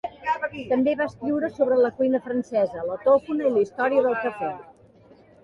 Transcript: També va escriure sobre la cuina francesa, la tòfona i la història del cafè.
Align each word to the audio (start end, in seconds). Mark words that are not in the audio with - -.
També 0.69 0.95
va 1.01 1.05
escriure 1.11 1.49
sobre 1.57 1.77
la 1.81 1.91
cuina 1.99 2.21
francesa, 2.29 2.87
la 2.89 2.97
tòfona 3.05 3.47
i 3.51 3.53
la 3.59 3.63
història 3.67 4.09
del 4.09 4.19
cafè. 4.27 4.53